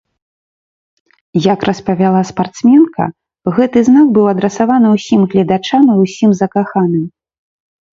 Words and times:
Як 1.53 1.59
распавяла 1.69 2.21
спартсменка, 2.31 3.03
гэты 3.61 3.77
знак 3.93 4.07
быў 4.19 4.25
адрасаваны 4.35 4.87
ўсім 4.99 5.21
гледачам 5.37 5.83
і 5.97 6.05
ўсім 6.05 6.29
закаханым. 6.45 7.11